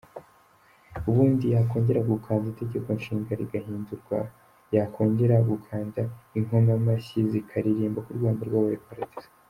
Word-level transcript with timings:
Ubundi 1.09 1.45
yakkongera 1.53 2.01
gukanda 2.11 2.45
itegekonshinga 2.49 3.31
rigahindurwa, 3.39 4.17
yakongera 4.75 5.35
gukanda 5.49 6.01
inkomamashyi 6.37 7.19
zikaririmba 7.31 7.99
ko 8.05 8.09
u 8.13 8.17
Rwanda 8.19 8.43
rwabaye 8.49 8.79
paradizo. 8.87 9.27